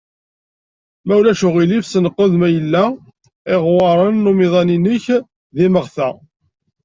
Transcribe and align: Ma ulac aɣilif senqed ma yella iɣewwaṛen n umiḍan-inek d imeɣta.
Ma 1.05 1.13
ulac 1.19 1.41
aɣilif 1.47 1.85
senqed 1.87 2.31
ma 2.37 2.47
yella 2.55 2.83
iɣewwaṛen 3.53 4.15
n 4.23 4.29
umiḍan-inek 4.31 5.05
d 5.55 5.57
imeɣta. 5.65 6.09